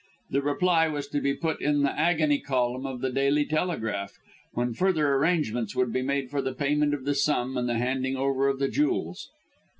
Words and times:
The 0.31 0.41
reply 0.41 0.87
was 0.87 1.07
to 1.09 1.21
be 1.21 1.35
put 1.35 1.61
in 1.61 1.83
the 1.83 1.91
agony 1.91 2.39
column 2.39 2.87
of 2.87 3.01
the 3.01 3.11
Daily 3.11 3.45
Telegraph, 3.45 4.17
when 4.51 4.73
further 4.73 5.13
arrangements 5.13 5.75
would 5.75 5.93
be 5.93 6.01
made 6.01 6.31
for 6.31 6.41
the 6.41 6.55
payment 6.55 6.95
of 6.95 7.05
the 7.05 7.13
sum 7.13 7.55
and 7.55 7.69
the 7.69 7.77
handing 7.77 8.17
over 8.17 8.47
of 8.47 8.57
the 8.57 8.67
jewels. 8.69 9.29